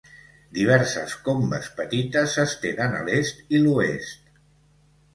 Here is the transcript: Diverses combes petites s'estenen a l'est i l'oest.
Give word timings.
Diverses 0.57 1.13
combes 1.27 1.69
petites 1.83 2.35
s'estenen 2.39 2.99
a 3.03 3.05
l'est 3.11 3.47
i 3.59 3.65
l'oest. 3.67 4.37